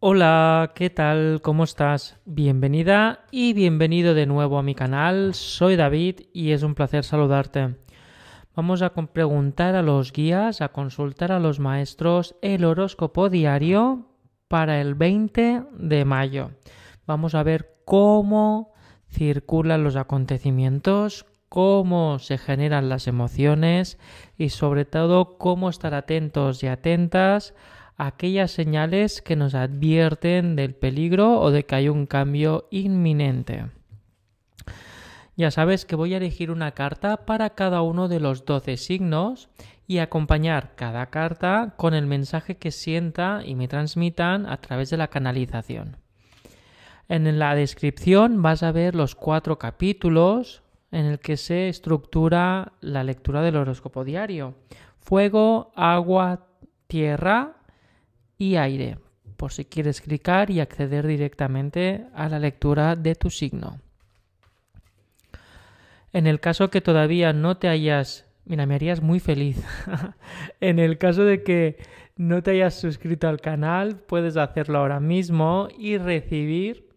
[0.00, 1.40] Hola, ¿qué tal?
[1.42, 2.20] ¿Cómo estás?
[2.24, 5.34] Bienvenida y bienvenido de nuevo a mi canal.
[5.34, 7.74] Soy David y es un placer saludarte.
[8.54, 14.06] Vamos a preguntar a los guías, a consultar a los maestros el horóscopo diario
[14.46, 16.52] para el 20 de mayo.
[17.04, 18.74] Vamos a ver cómo
[19.08, 23.98] circulan los acontecimientos, cómo se generan las emociones
[24.36, 27.52] y sobre todo cómo estar atentos y atentas
[27.98, 33.66] aquellas señales que nos advierten del peligro o de que hay un cambio inminente.
[35.36, 39.50] Ya sabes que voy a elegir una carta para cada uno de los 12 signos
[39.86, 44.96] y acompañar cada carta con el mensaje que sienta y me transmitan a través de
[44.96, 45.96] la canalización.
[47.08, 53.02] En la descripción vas a ver los cuatro capítulos en el que se estructura la
[53.02, 54.54] lectura del horóscopo diario.
[54.98, 56.46] Fuego, agua,
[56.86, 57.57] tierra
[58.38, 58.98] y aire,
[59.36, 63.80] por si quieres clicar y acceder directamente a la lectura de tu signo.
[66.12, 68.26] En el caso que todavía no te hayas...
[68.44, 69.62] Mira, me harías muy feliz.
[70.60, 71.76] en el caso de que
[72.16, 76.88] no te hayas suscrito al canal, puedes hacerlo ahora mismo y recibir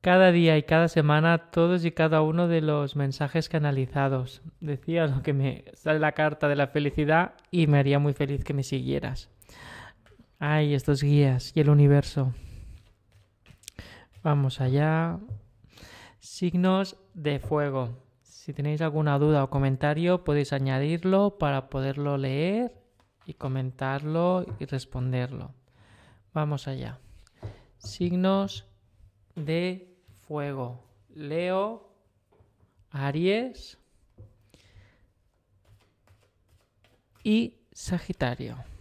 [0.00, 4.42] cada día y cada semana todos y cada uno de los mensajes canalizados.
[4.60, 8.44] Decía lo que me sale la carta de la felicidad y me haría muy feliz
[8.44, 9.30] que me siguieras.
[10.46, 12.34] Ay, estos guías y el universo.
[14.22, 15.18] Vamos allá.
[16.18, 17.96] Signos de fuego.
[18.20, 22.74] Si tenéis alguna duda o comentario, podéis añadirlo para poderlo leer
[23.24, 25.54] y comentarlo y responderlo.
[26.34, 26.98] Vamos allá.
[27.78, 28.66] Signos
[29.36, 29.96] de
[30.28, 30.84] fuego.
[31.08, 31.88] Leo,
[32.90, 33.78] Aries
[37.22, 38.73] y Sagitario.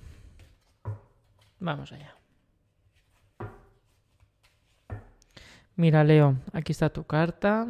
[1.63, 2.13] Vamos allá.
[5.77, 7.67] Mira, Leo, aquí está tu carta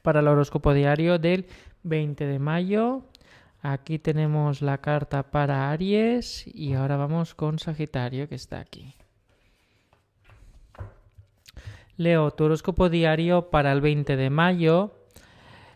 [0.00, 1.46] para el horóscopo diario del
[1.82, 3.02] 20 de mayo.
[3.60, 8.94] Aquí tenemos la carta para Aries y ahora vamos con Sagitario que está aquí.
[11.98, 14.95] Leo, tu horóscopo diario para el 20 de mayo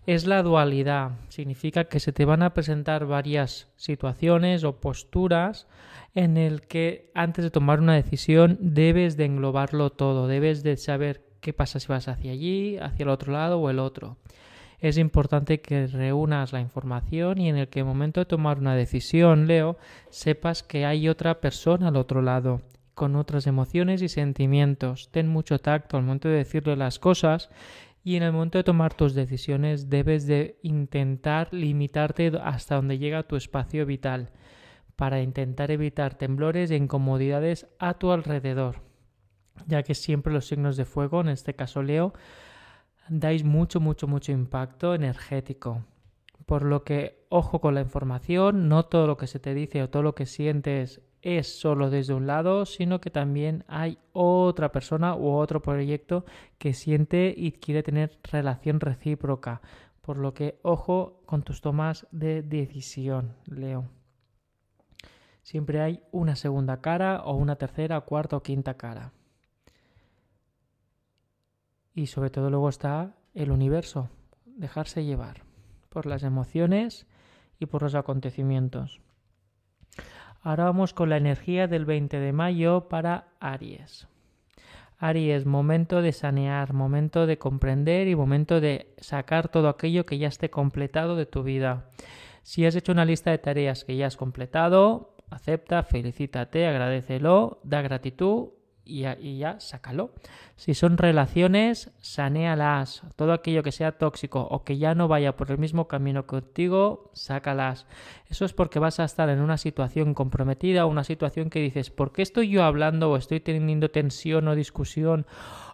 [0.07, 1.13] es la dualidad.
[1.29, 5.67] Significa que se te van a presentar varias situaciones o posturas
[6.15, 11.25] en el que antes de tomar una decisión debes de englobarlo todo, debes de saber
[11.41, 14.17] qué pasa si vas hacia allí, hacia el otro lado o el otro.
[14.81, 18.75] Es importante que reúnas la información y en el que el momento de tomar una
[18.75, 19.77] decisión, Leo,
[20.09, 22.63] sepas que hay otra persona al otro lado,
[22.95, 25.11] con otras emociones y sentimientos.
[25.11, 27.51] Ten mucho tacto al momento de decirle las cosas
[28.03, 33.25] y en el momento de tomar tus decisiones debes de intentar limitarte hasta donde llega
[33.25, 34.31] tu espacio vital
[34.97, 38.83] para intentar evitar temblores e incomodidades a tu alrededor,
[39.67, 42.13] ya que siempre los signos de fuego, en este caso Leo,
[43.09, 45.85] dais mucho, mucho, mucho impacto energético.
[46.47, 49.91] Por lo que, ojo con la información, no todo lo que se te dice o
[49.91, 55.15] todo lo que sientes es solo desde un lado, sino que también hay otra persona
[55.15, 56.25] u otro proyecto
[56.59, 59.61] que siente y quiere tener relación recíproca.
[60.01, 63.85] Por lo que, ojo con tus tomas de decisión, Leo.
[65.43, 69.13] Siempre hay una segunda cara o una tercera, cuarta o quinta cara.
[71.95, 74.09] Y sobre todo luego está el universo,
[74.47, 75.43] dejarse llevar
[75.89, 77.07] por las emociones
[77.59, 79.01] y por los acontecimientos.
[80.43, 84.09] Ahora vamos con la energía del 20 de mayo para Aries.
[84.99, 90.29] Aries, momento de sanear, momento de comprender y momento de sacar todo aquello que ya
[90.29, 91.91] esté completado de tu vida.
[92.43, 97.83] Si has hecho una lista de tareas que ya has completado, acepta, felicítate, agradecelo, da
[97.83, 98.49] gratitud
[98.91, 100.11] y y ya, sácalo.
[100.57, 103.03] Si son relaciones, sanéalas.
[103.17, 107.11] Todo aquello que sea tóxico o que ya no vaya por el mismo camino contigo,
[107.15, 107.87] sácalas.
[108.29, 112.13] Eso es porque vas a estar en una situación comprometida, una situación que dices, ¿por
[112.13, 115.27] qué estoy yo hablando o estoy teniendo tensión o discusión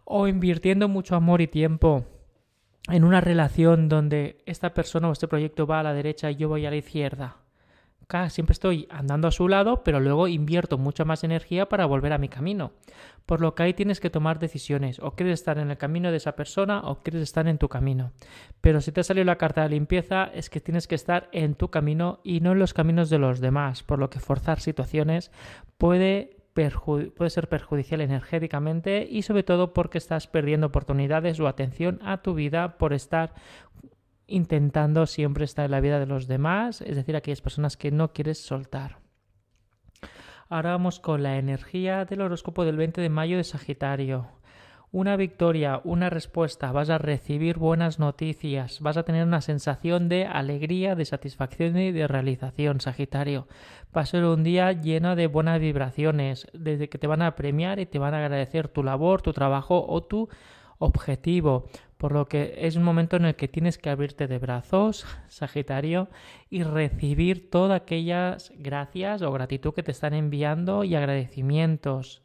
[0.05, 2.05] o invirtiendo mucho amor y tiempo?
[2.89, 6.49] en una relación donde esta persona o este proyecto va a la derecha y yo
[6.49, 7.46] voy a la izquierda
[8.29, 12.19] siempre estoy andando a su lado, pero luego invierto mucha más energía para volver a
[12.19, 12.73] mi camino.
[13.27, 15.01] Por lo que ahí tienes que tomar decisiones.
[15.01, 18.13] O quieres estar en el camino de esa persona o quieres estar en tu camino.
[18.61, 21.55] Pero si te ha salido la carta de limpieza, es que tienes que estar en
[21.55, 23.83] tu camino y no en los caminos de los demás.
[23.83, 25.33] Por lo que forzar situaciones
[25.79, 26.37] puede
[27.15, 32.33] puede ser perjudicial energéticamente y sobre todo porque estás perdiendo oportunidades o atención a tu
[32.33, 33.35] vida por estar
[34.27, 38.13] intentando siempre estar en la vida de los demás, es decir, aquellas personas que no
[38.13, 38.99] quieres soltar.
[40.49, 44.29] Ahora vamos con la energía del horóscopo del 20 de mayo de Sagitario.
[44.93, 50.27] Una victoria, una respuesta, vas a recibir buenas noticias, vas a tener una sensación de
[50.27, 53.49] alegría, de satisfacción y de realización, Sagitario.
[53.95, 57.81] Va a ser un día lleno de buenas vibraciones, desde que te van a premiar
[57.81, 60.29] y te van a agradecer tu labor, tu trabajo o tu
[60.79, 61.67] objetivo,
[61.99, 66.09] por lo que es un momento en el que tienes que abrirte de brazos, Sagitario,
[66.51, 72.23] y recibir todas aquellas gracias o gratitud que te están enviando y agradecimientos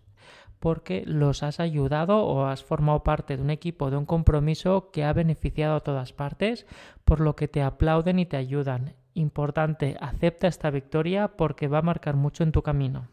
[0.62, 5.04] porque los has ayudado o has formado parte de un equipo, de un compromiso que
[5.04, 6.68] ha beneficiado a todas partes,
[7.04, 8.94] por lo que te aplauden y te ayudan.
[9.16, 13.08] Importante, acepta esta victoria porque va a marcar mucho en tu camino.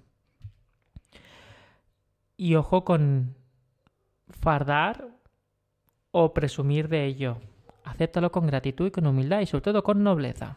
[2.37, 3.34] Y ojo con
[4.28, 5.08] fardar
[6.10, 7.38] o presumir de ello.
[7.84, 10.56] Acéptalo con gratitud y con humildad y sobre todo con nobleza.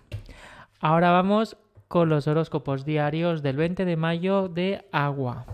[0.80, 1.57] Ahora vamos
[1.88, 5.45] con los horóscopos diarios del 20 de mayo de agua.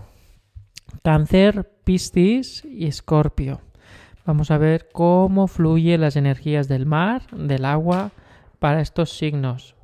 [1.02, 3.60] Cáncer, Piscis y Escorpio.
[4.24, 8.10] Vamos a ver cómo fluyen las energías del mar, del agua,
[8.58, 9.74] para estos signos.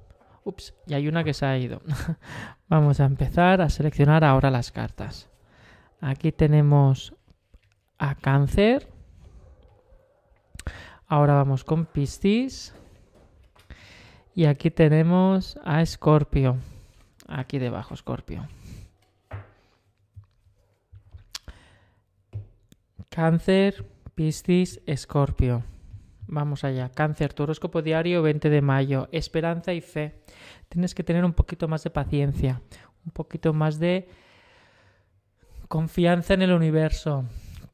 [0.44, 1.81] Ups, y hay una que se ha ido.
[2.69, 5.31] Vamos a empezar a seleccionar ahora las cartas.
[6.00, 7.14] Aquí tenemos
[7.99, 8.88] a Cáncer,
[11.14, 12.75] Ahora vamos con Piscis.
[14.34, 16.56] Y aquí tenemos a Escorpio.
[17.28, 18.49] Aquí debajo, Escorpio.
[23.11, 25.62] Cáncer, Piscis, Escorpio.
[26.26, 26.88] Vamos allá.
[26.88, 29.08] Cáncer, tu horóscopo diario 20 de mayo.
[29.12, 30.25] Esperanza y fe.
[30.69, 32.60] Tienes que tener un poquito más de paciencia,
[33.06, 34.08] un poquito más de
[35.69, 37.25] confianza en el universo,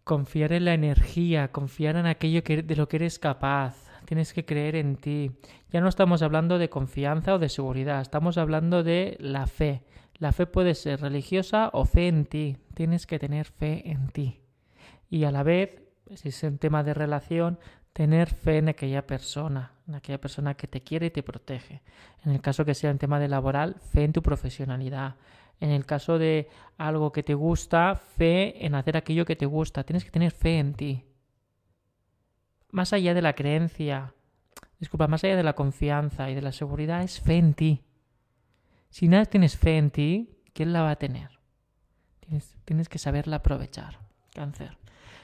[0.05, 3.77] confiar en la energía, confiar en aquello que, de lo que eres capaz.
[4.05, 5.31] Tienes que creer en ti.
[5.71, 9.85] Ya no estamos hablando de confianza o de seguridad, estamos hablando de la fe.
[10.19, 12.57] La fe puede ser religiosa o fe en ti.
[12.75, 14.41] Tienes que tener fe en ti.
[15.09, 15.83] Y a la vez,
[16.15, 17.59] si es un tema de relación,
[17.93, 21.83] tener fe en aquella persona, en aquella persona que te quiere y te protege.
[22.25, 25.17] En el caso que sea un tema de laboral, fe en tu profesionalidad,
[25.61, 26.49] en el caso de
[26.79, 29.85] algo que te gusta, fe en hacer aquello que te gusta.
[29.85, 31.05] Tienes que tener fe en ti.
[32.71, 34.15] Más allá de la creencia,
[34.79, 37.85] disculpa, más allá de la confianza y de la seguridad, es fe en ti.
[38.89, 41.39] Si nada tienes fe en ti, ¿quién la va a tener?
[42.21, 43.99] Tienes, tienes que saberla aprovechar.
[44.35, 44.79] Cáncer.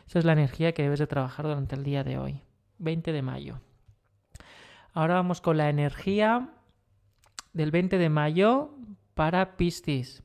[0.07, 2.43] Esa es la energía que debes de trabajar durante el día de hoy.
[2.79, 3.61] 20 de mayo.
[4.93, 6.51] Ahora vamos con la energía
[7.53, 8.75] del 20 de mayo
[9.15, 10.23] para Piscis.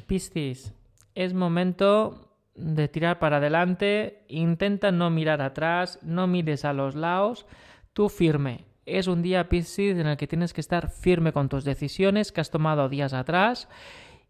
[0.00, 0.74] Piscis,
[1.14, 7.46] es momento de tirar para adelante, intenta no mirar atrás, no mires a los lados,
[7.92, 8.66] tú firme.
[8.86, 12.40] Es un día Piscis en el que tienes que estar firme con tus decisiones que
[12.40, 13.68] has tomado días atrás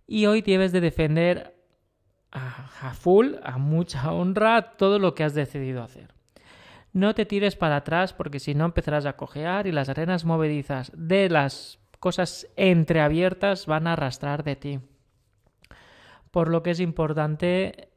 [0.06, 1.54] y hoy debes de defender
[2.32, 6.12] a, full, a mucha honra, todo lo que has decidido hacer.
[6.92, 10.90] No te tires para atrás porque si no empezarás a cojear y las arenas movedizas
[10.94, 14.80] de las cosas entreabiertas van a arrastrar de ti
[16.36, 17.88] por lo que es importante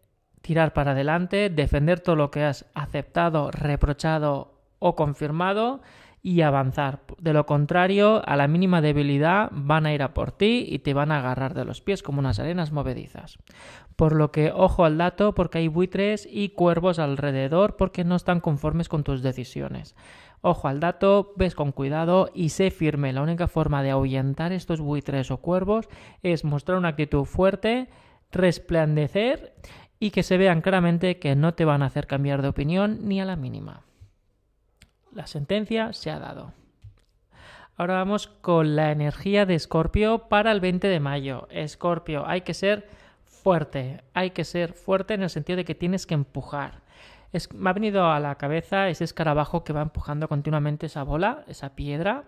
[0.41, 5.81] tirar para adelante, defender todo lo que has aceptado, reprochado o confirmado
[6.23, 7.01] y avanzar.
[7.17, 10.93] De lo contrario, a la mínima debilidad van a ir a por ti y te
[10.93, 13.39] van a agarrar de los pies como unas arenas movedizas.
[13.97, 18.39] Por lo que ojo al dato porque hay buitres y cuervos alrededor porque no están
[18.39, 19.97] conformes con tus decisiones.
[20.39, 23.11] Ojo al dato, ves con cuidado y sé firme.
[23.11, 25.89] La única forma de ahuyentar estos buitres o cuervos
[26.23, 27.89] es mostrar una actitud fuerte,
[28.31, 29.53] resplandecer
[29.99, 33.19] y que se vean claramente que no te van a hacer cambiar de opinión ni
[33.19, 33.83] a la mínima.
[35.11, 36.53] La sentencia se ha dado.
[37.75, 41.47] Ahora vamos con la energía de Escorpio para el 20 de mayo.
[41.49, 42.89] Escorpio, hay que ser
[43.23, 46.81] fuerte, hay que ser fuerte en el sentido de que tienes que empujar.
[47.53, 51.75] me ha venido a la cabeza ese escarabajo que va empujando continuamente esa bola, esa
[51.75, 52.25] piedra.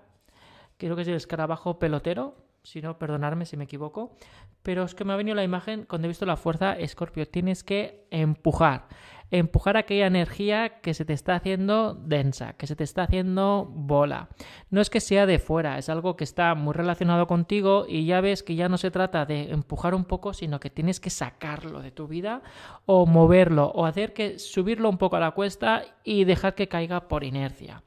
[0.77, 4.15] Creo que es el escarabajo pelotero, si no, perdonarme si me equivoco,
[4.63, 7.63] pero es que me ha venido la imagen cuando he visto la fuerza Escorpio, tienes
[7.63, 8.87] que empujar,
[9.31, 14.29] empujar aquella energía que se te está haciendo densa, que se te está haciendo bola.
[14.69, 18.21] No es que sea de fuera, es algo que está muy relacionado contigo y ya
[18.21, 21.81] ves que ya no se trata de empujar un poco, sino que tienes que sacarlo
[21.81, 22.43] de tu vida
[22.85, 27.07] o moverlo o hacer que subirlo un poco a la cuesta y dejar que caiga
[27.07, 27.81] por inercia.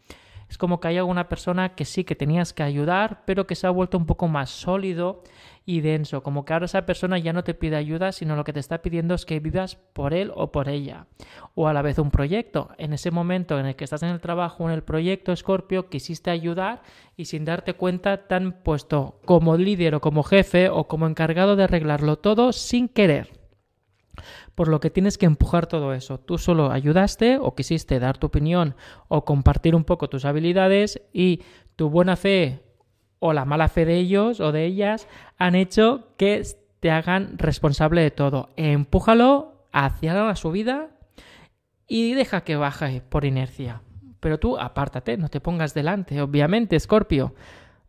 [0.54, 3.66] Es como que hay alguna persona que sí que tenías que ayudar, pero que se
[3.66, 5.24] ha vuelto un poco más sólido
[5.66, 8.52] y denso, como que ahora esa persona ya no te pide ayuda, sino lo que
[8.52, 11.06] te está pidiendo es que vivas por él o por ella.
[11.56, 12.68] O a la vez un proyecto.
[12.78, 16.30] En ese momento en el que estás en el trabajo, en el proyecto, Escorpio, quisiste
[16.30, 16.82] ayudar
[17.16, 21.56] y sin darte cuenta te han puesto como líder o como jefe o como encargado
[21.56, 23.43] de arreglarlo todo sin querer
[24.54, 26.18] por lo que tienes que empujar todo eso.
[26.18, 28.74] Tú solo ayudaste o quisiste dar tu opinión
[29.08, 31.42] o compartir un poco tus habilidades y
[31.76, 32.62] tu buena fe
[33.18, 36.42] o la mala fe de ellos o de ellas han hecho que
[36.80, 38.50] te hagan responsable de todo.
[38.56, 40.90] Empújalo hacia la subida
[41.88, 43.82] y deja que baje por inercia.
[44.20, 47.34] Pero tú apártate, no te pongas delante, obviamente, Scorpio.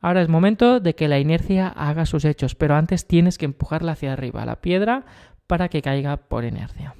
[0.01, 3.94] Ahora es momento de que la inercia haga sus hechos, pero antes tienes que empujarla
[3.94, 5.05] hacia arriba, la piedra,
[5.47, 6.95] para que caiga por inercia.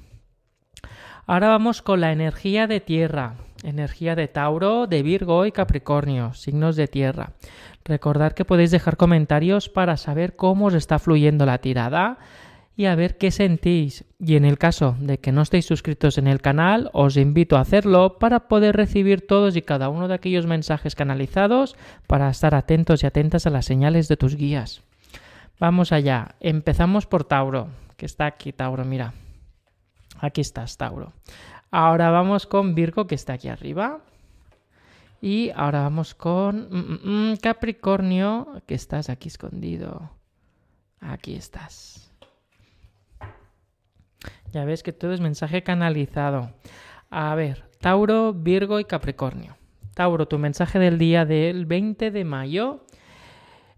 [1.26, 3.34] Ahora vamos con la energía de tierra,
[3.64, 7.32] energía de Tauro, de Virgo y Capricornio, signos de tierra.
[7.84, 12.18] Recordad que podéis dejar comentarios para saber cómo os está fluyendo la tirada
[12.76, 14.04] y a ver qué sentís.
[14.20, 17.62] Y en el caso de que no estéis suscritos en el canal, os invito a
[17.62, 21.74] hacerlo para poder recibir todos y cada uno de aquellos mensajes canalizados
[22.06, 24.82] para estar atentos y atentas a las señales de tus guías.
[25.58, 26.36] Vamos allá.
[26.38, 29.14] Empezamos por Tauro que está aquí, Tauro, mira.
[30.20, 31.12] Aquí estás, Tauro.
[31.70, 34.00] Ahora vamos con Virgo, que está aquí arriba.
[35.20, 40.10] Y ahora vamos con mm, mm, mm, Capricornio, que estás aquí escondido.
[41.00, 42.12] Aquí estás.
[44.52, 46.50] Ya ves que todo es mensaje canalizado.
[47.10, 49.56] A ver, Tauro, Virgo y Capricornio.
[49.94, 52.85] Tauro, tu mensaje del día del 20 de mayo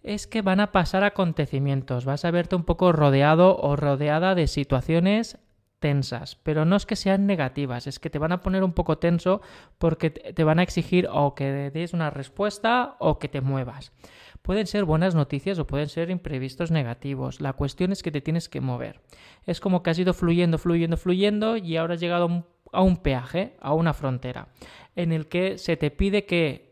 [0.09, 4.47] es que van a pasar acontecimientos, vas a verte un poco rodeado o rodeada de
[4.47, 5.39] situaciones
[5.81, 8.97] tensas, pero no es que sean negativas, es que te van a poner un poco
[8.97, 9.43] tenso
[9.77, 13.93] porque te van a exigir o que des una respuesta o que te muevas.
[14.41, 17.43] Pueden ser buenas noticias o pueden ser imprevistos negativos.
[17.43, 19.03] La cuestión es que te tienes que mover.
[19.45, 23.57] Es como que has ido fluyendo, fluyendo, fluyendo y ahora has llegado a un peaje,
[23.61, 24.49] a una frontera,
[24.97, 26.68] en el que se te pide que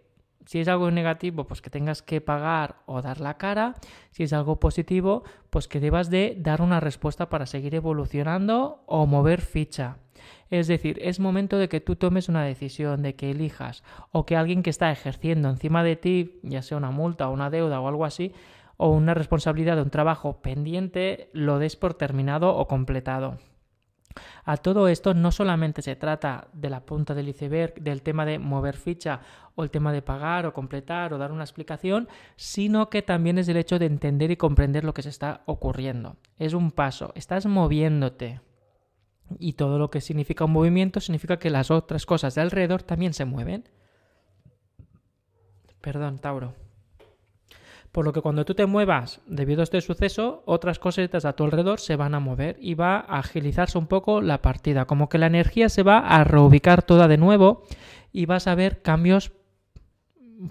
[0.46, 3.74] si es algo negativo, pues que tengas que pagar o dar la cara.
[4.12, 9.06] Si es algo positivo, pues que debas de dar una respuesta para seguir evolucionando o
[9.06, 9.98] mover ficha.
[10.48, 14.36] Es decir, es momento de que tú tomes una decisión, de que elijas, o que
[14.36, 17.88] alguien que está ejerciendo encima de ti, ya sea una multa o una deuda o
[17.88, 18.32] algo así,
[18.76, 23.38] o una responsabilidad de un trabajo pendiente, lo des por terminado o completado.
[24.44, 28.38] A todo esto no solamente se trata de la punta del iceberg, del tema de
[28.38, 29.20] mover ficha
[29.54, 33.48] o el tema de pagar o completar o dar una explicación, sino que también es
[33.48, 36.16] el hecho de entender y comprender lo que se está ocurriendo.
[36.38, 38.40] Es un paso, estás moviéndote.
[39.38, 43.12] Y todo lo que significa un movimiento significa que las otras cosas de alrededor también
[43.12, 43.68] se mueven.
[45.80, 46.65] Perdón, Tauro.
[47.96, 51.44] Por lo que cuando tú te muevas debido a este suceso, otras cositas a tu
[51.44, 54.84] alrededor se van a mover y va a agilizarse un poco la partida.
[54.84, 57.62] Como que la energía se va a reubicar toda de nuevo
[58.12, 59.32] y vas a ver cambios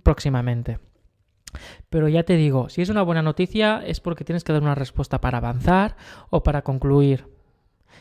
[0.01, 0.79] próximamente.
[1.91, 4.73] Pero ya te digo, si es una buena noticia es porque tienes que dar una
[4.73, 5.97] respuesta para avanzar
[6.31, 7.27] o para concluir.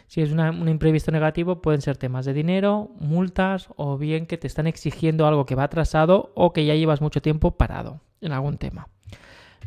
[0.06, 4.46] Si es un imprevisto negativo, pueden ser temas de dinero, multas o bien que te
[4.46, 8.56] están exigiendo algo que va atrasado o que ya llevas mucho tiempo parado en algún
[8.56, 8.88] tema.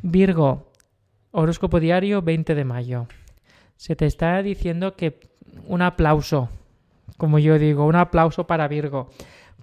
[0.01, 0.71] Virgo,
[1.31, 3.07] horóscopo diario 20 de mayo.
[3.75, 5.19] Se te está diciendo que
[5.67, 6.49] un aplauso,
[7.17, 9.09] como yo digo, un aplauso para Virgo,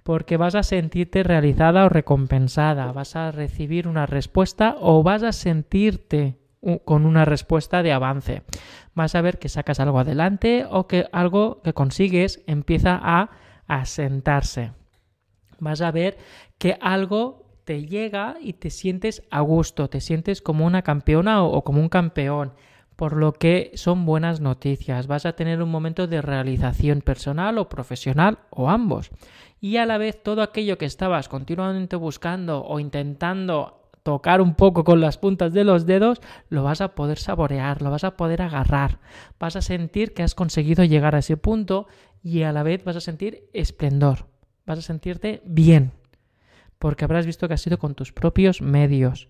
[0.03, 5.31] porque vas a sentirte realizada o recompensada, vas a recibir una respuesta o vas a
[5.31, 6.37] sentirte
[6.83, 8.43] con una respuesta de avance.
[8.93, 13.29] Vas a ver que sacas algo adelante o que algo que consigues empieza a
[13.67, 14.71] asentarse.
[15.59, 16.17] Vas a ver
[16.57, 21.63] que algo te llega y te sientes a gusto, te sientes como una campeona o,
[21.63, 22.53] como un campeón,
[22.95, 25.07] por lo que son buenas noticias.
[25.07, 29.09] Vas a tener un momento de realización personal o profesional o ambos.
[29.59, 34.83] Y a la vez todo aquello que estabas continuamente buscando o intentando tocar un poco
[34.83, 38.43] con las puntas de los dedos, lo vas a poder saborear, lo vas a poder
[38.43, 38.99] agarrar,
[39.39, 41.87] vas a sentir que has conseguido llegar a ese punto
[42.21, 44.27] y a la vez vas a sentir esplendor,
[44.67, 45.91] vas a sentirte bien,
[46.79, 49.29] porque habrás visto que has sido con tus propios medios,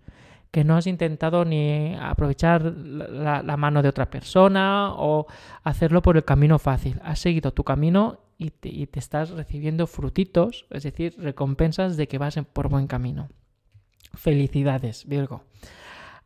[0.52, 5.28] que no has intentado ni aprovechar la, mano de otra persona o
[5.64, 7.00] hacerlo por el camino fácil.
[7.04, 12.40] Has seguido tu camino y te, estás recibiendo frutitos, es decir, recompensas de que vas
[12.54, 13.28] por buen camino.
[14.14, 15.44] Felicidades, Virgo.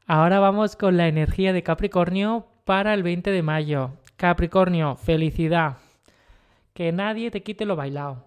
[0.05, 3.93] Ahora vamos con la energía de Capricornio para el 20 de mayo.
[4.15, 5.77] Capricornio, felicidad.
[6.73, 8.25] Que nadie te quite lo bailado.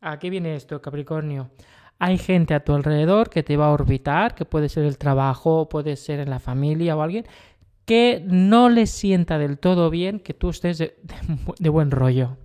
[0.00, 1.50] ¿A qué viene esto, Capricornio?
[2.04, 5.68] Hay gente a tu alrededor que te va a orbitar, que puede ser el trabajo,
[5.68, 7.26] puede ser en la familia o alguien,
[7.84, 12.38] que no le sienta del todo bien que tú estés de, buen rollo,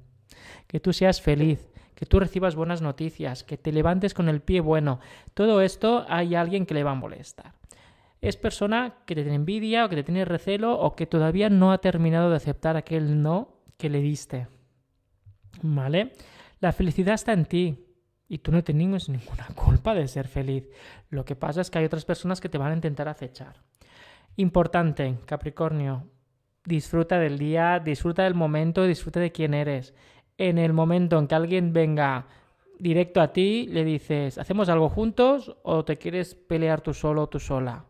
[0.68, 4.60] que tú seas feliz, que tú recibas buenas noticias, que te levantes con el pie
[4.60, 5.00] bueno.
[5.34, 7.54] Todo esto hay alguien que le va a molestar.
[8.22, 11.72] Es persona que te tiene envidia o que te tiene recelo o que todavía no
[11.72, 14.50] ha terminado de aceptar aquel no que le diste.
[15.64, 16.14] ¿Vale?
[16.60, 17.87] La felicidad está en ti
[18.30, 20.68] y tú no tienes ninguna culpa de ser feliz.
[21.10, 23.56] Lo que pasa es que hay otras personas que te van a intentar acechar.
[24.36, 26.04] Importante, Capricornio,
[26.64, 29.94] disfruta del día, disfruta del momento, disfruta de quién eres.
[30.38, 32.28] En el momento en que alguien venga
[32.78, 37.30] directo a ti, le dices, ¿hacemos algo juntos o te quieres pelear tú solo o
[37.30, 37.86] tú sola?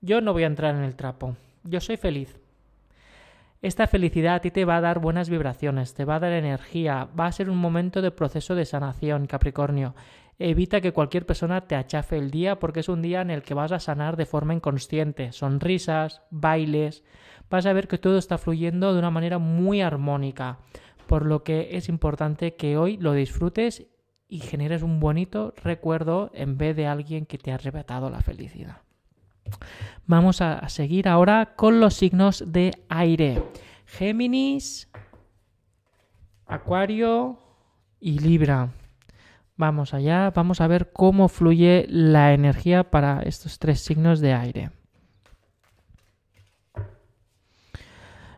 [0.00, 1.36] Yo no voy a entrar en el trapo.
[1.62, 2.36] Yo soy feliz.
[3.62, 7.08] Esta felicidad a ti te va a dar buenas vibraciones, te va a dar energía,
[7.18, 9.94] va a ser un momento de proceso de sanación, Capricornio.
[10.38, 13.54] Evita que cualquier persona te achafe el día porque es un día en el que
[13.54, 15.32] vas a sanar de forma inconsciente.
[15.32, 17.02] Sonrisas, bailes.
[17.48, 20.58] Vas a ver que todo está fluyendo de una manera muy armónica.
[21.06, 23.86] Por lo que es importante que hoy lo disfrutes
[24.28, 28.85] y generes un bonito recuerdo en vez de alguien que te ha arrebatado la felicidad.
[30.06, 33.42] Vamos a seguir ahora con los signos de aire.
[33.86, 34.88] Géminis,
[36.46, 37.38] Acuario
[38.00, 38.70] y Libra.
[39.56, 44.70] Vamos allá, vamos a ver cómo fluye la energía para estos tres signos de aire.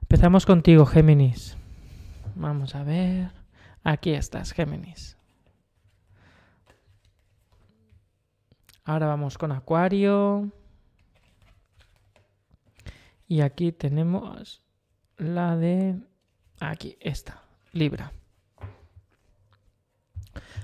[0.03, 1.57] Empezamos contigo, Géminis.
[2.35, 3.31] Vamos a ver.
[3.83, 5.19] Aquí estás, Géminis.
[8.85, 10.51] Ahora vamos con Acuario.
[13.29, 14.63] Y aquí tenemos
[15.19, 15.97] la de...
[16.61, 17.43] Aquí, esta,
[17.73, 18.13] Libra.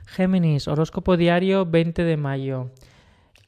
[0.06, 2.70] Géminis, horóscopo diario 20 de mayo.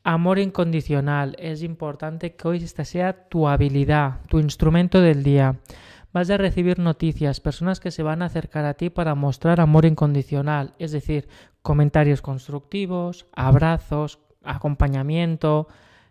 [0.04, 1.34] Amor incondicional.
[1.38, 5.60] Es importante que hoy esta sea tu habilidad, tu instrumento del día.
[6.12, 9.86] Vas a recibir noticias, personas que se van a acercar a ti para mostrar amor
[9.86, 11.28] incondicional, es decir,
[11.62, 15.68] comentarios constructivos, abrazos, acompañamiento,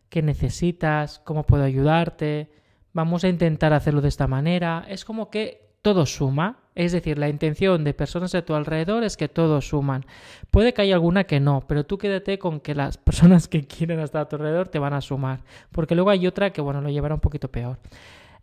[0.09, 2.64] qué necesitas, cómo puedo ayudarte
[2.95, 4.85] vamos a intentar hacerlo de esta manera.
[4.87, 9.17] Es como que todo suma, es decir, la intención de personas a tu alrededor es
[9.17, 10.05] que todos suman.
[10.49, 13.99] Puede que haya alguna que no, pero tú quédate con que las personas que quieren
[13.99, 15.41] estar a tu alrededor te van a sumar,
[15.71, 17.77] porque luego hay otra que, bueno, lo llevará un poquito peor.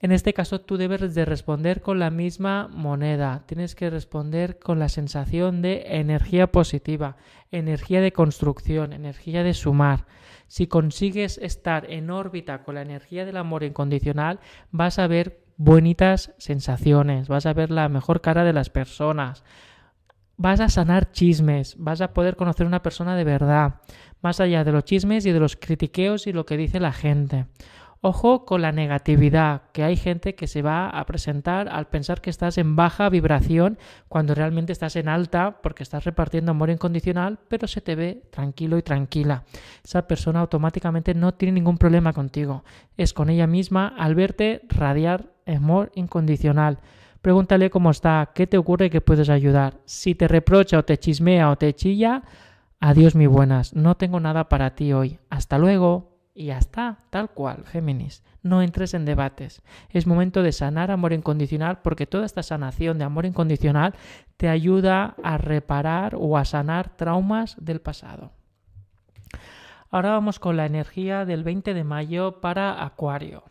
[0.03, 4.81] En este caso tú debes de responder con la misma moneda, tienes que responder con
[4.81, 7.17] la sensación de energía positiva,
[7.53, 10.07] energía de construcción, energía de sumar.
[10.49, 14.41] Si consigues estar en órbita con la energía del amor incondicional,
[14.73, 19.45] vas a ver bonitas sensaciones, vas a ver la mejor cara de las personas,
[20.37, 23.77] vas a sanar chismes, vas a poder conocer una persona de verdad,
[24.21, 27.47] más allá de los chismes y de los critiqueos y lo que dice la gente.
[28.05, 32.31] Ojo con la negatividad, que hay gente que se va a presentar al pensar que
[32.31, 37.69] estás en baja vibración cuando realmente estás en alta porque estás repartiendo amor incondicional, pero
[37.69, 39.45] se te ve tranquilo y tranquila.
[39.85, 42.65] Esa persona automáticamente no tiene ningún problema contigo.
[42.97, 46.81] Es con ella misma al verte radiar amor incondicional.
[47.21, 49.75] Pregúntale cómo está, qué te ocurre y qué puedes ayudar.
[49.85, 52.25] Si te reprocha o te chismea o te chilla,
[52.81, 55.21] adiós mi buenas, no tengo nada para ti hoy.
[55.31, 56.12] Hasta luego.
[56.35, 58.23] Y ya está, tal cual, Géminis.
[58.42, 59.62] No entres en debates.
[59.90, 63.95] Es momento de sanar amor incondicional porque toda esta sanación de amor incondicional
[64.38, 68.33] te ayuda a reparar o a sanar traumas del pasado.
[69.90, 73.45] Ahora vamos con la energía del 20 de mayo para Acuario.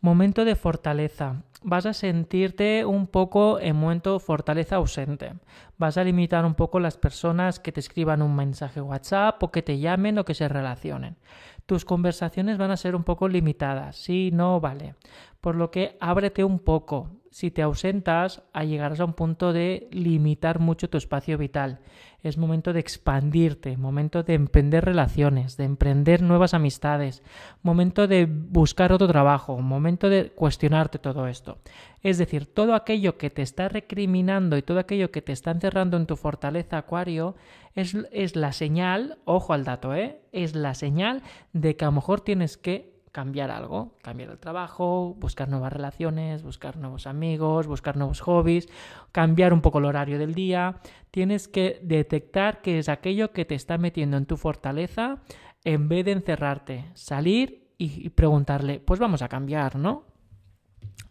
[0.00, 1.42] Momento de fortaleza.
[1.64, 5.34] Vas a sentirte un poco en momento fortaleza ausente.
[5.76, 9.62] Vas a limitar un poco las personas que te escriban un mensaje WhatsApp o que
[9.62, 11.16] te llamen o que se relacionen
[11.66, 13.96] tus conversaciones van a ser un poco limitadas.
[13.96, 14.94] Sí, no, vale.
[15.40, 17.10] Por lo que ábrete un poco.
[17.32, 21.78] Si te ausentas, llegarás a un punto de limitar mucho tu espacio vital.
[22.22, 27.22] Es momento de expandirte, momento de emprender relaciones, de emprender nuevas amistades,
[27.62, 31.56] momento de buscar otro trabajo, momento de cuestionarte todo esto.
[32.02, 35.96] Es decir, todo aquello que te está recriminando y todo aquello que te está encerrando
[35.96, 37.34] en tu fortaleza, Acuario,
[37.74, 40.20] es, es la señal, ojo al dato, ¿eh?
[40.32, 41.22] es la señal
[41.54, 46.42] de que a lo mejor tienes que cambiar algo, cambiar el trabajo, buscar nuevas relaciones,
[46.42, 48.68] buscar nuevos amigos, buscar nuevos hobbies,
[49.12, 50.80] cambiar un poco el horario del día.
[51.10, 55.20] Tienes que detectar qué es aquello que te está metiendo en tu fortaleza
[55.64, 60.04] en vez de encerrarte, salir y preguntarle, pues vamos a cambiar, ¿no?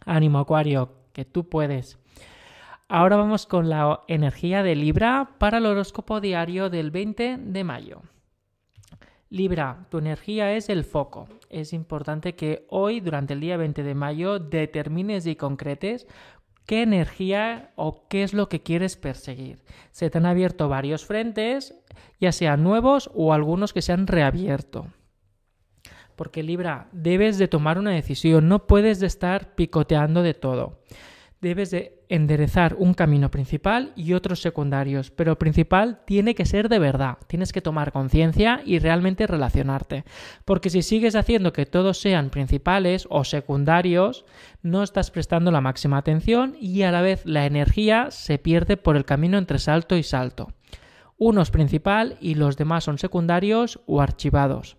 [0.06, 1.98] Ánimo, Acuario, que tú puedes.
[2.88, 8.02] Ahora vamos con la energía de Libra para el horóscopo diario del 20 de mayo.
[9.32, 11.26] Libra, tu energía es el foco.
[11.48, 16.06] Es importante que hoy, durante el día 20 de mayo, determines y concretes
[16.66, 19.64] qué energía o qué es lo que quieres perseguir.
[19.90, 21.74] Se te han abierto varios frentes,
[22.20, 24.88] ya sean nuevos o algunos que se han reabierto.
[26.14, 30.82] Porque Libra, debes de tomar una decisión, no puedes de estar picoteando de todo
[31.42, 36.68] debes de enderezar un camino principal y otros secundarios, pero el principal tiene que ser
[36.68, 40.04] de verdad, tienes que tomar conciencia y realmente relacionarte,
[40.44, 44.24] porque si sigues haciendo que todos sean principales o secundarios,
[44.62, 48.96] no estás prestando la máxima atención y a la vez la energía se pierde por
[48.96, 50.52] el camino entre salto y salto.
[51.18, 54.76] Uno es principal y los demás son secundarios o archivados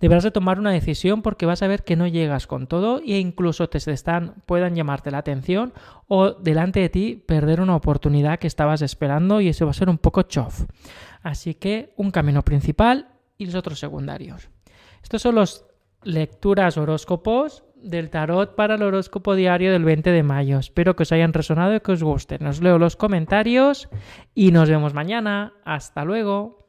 [0.00, 3.18] deberás de tomar una decisión porque vas a ver que no llegas con todo e
[3.18, 5.72] incluso te están, puedan llamarte la atención
[6.08, 9.88] o delante de ti perder una oportunidad que estabas esperando y eso va a ser
[9.88, 10.64] un poco chof.
[11.22, 14.48] Así que un camino principal y los otros secundarios.
[15.02, 15.66] Estos son los
[16.02, 20.58] lecturas horóscopos del tarot para el horóscopo diario del 20 de mayo.
[20.58, 22.46] Espero que os hayan resonado y que os gusten.
[22.46, 23.88] Os leo los comentarios
[24.34, 25.54] y nos vemos mañana.
[25.64, 26.65] Hasta luego.